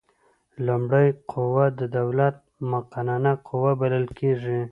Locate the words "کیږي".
4.19-4.59